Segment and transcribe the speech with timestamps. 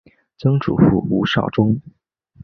[0.39, 1.79] 曾祖父吴绍宗。